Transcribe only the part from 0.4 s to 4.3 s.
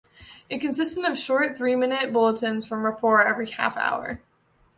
It consisted of short three-minute bulletins from "Rapport" every half-hour.